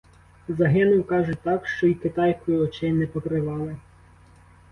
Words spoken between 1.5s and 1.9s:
що